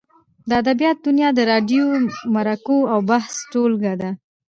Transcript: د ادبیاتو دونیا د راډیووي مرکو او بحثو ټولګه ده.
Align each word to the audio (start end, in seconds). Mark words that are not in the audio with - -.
د 0.49 0.51
ادبیاتو 0.61 1.01
دونیا 1.07 1.29
د 1.33 1.39
راډیووي 1.51 1.99
مرکو 2.35 2.77
او 2.93 2.99
بحثو 3.09 3.43
ټولګه 3.51 3.93
ده. 4.01 4.09